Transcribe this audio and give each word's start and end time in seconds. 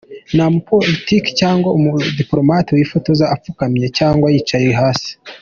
Nta 0.35 0.45
mu 0.53 0.59
politisiye 0.69 1.29
cyangwa 1.39 1.69
umudipolomate 1.77 2.69
wifotoza 2.73 3.25
apfukamye 3.33 3.87
cyangwa 3.97 4.27
yicaye 4.33 4.71
hasi. 4.81 5.11